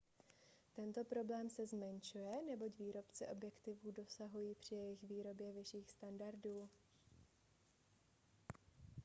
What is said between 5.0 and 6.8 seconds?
výrobě vyšších standardů